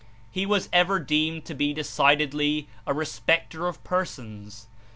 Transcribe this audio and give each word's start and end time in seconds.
He 0.31 0.47
was 0.47 0.67
ever 0.73 0.97
deemed 0.99 1.45
to 1.45 1.53
be 1.53 1.75
decidedly 1.75 2.67
a 2.87 2.91
"respecter 2.95 3.67
of 3.67 3.83
persons." 3.83 4.65